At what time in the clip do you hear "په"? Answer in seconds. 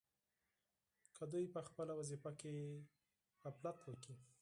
1.53-1.59